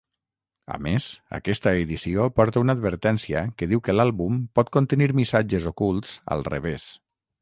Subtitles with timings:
[0.75, 1.03] A més,
[1.39, 6.89] aquesta edició porta una advertència que diu que l'àlbum pot contenir missatges ocults al revés.